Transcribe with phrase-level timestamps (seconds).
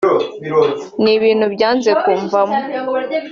[1.01, 2.59] ni ibintu byanze kumvamo